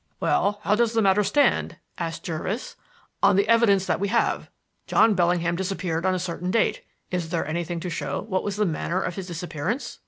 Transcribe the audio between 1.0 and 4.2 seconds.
matter stand," asked Jervis, "on the evidence that we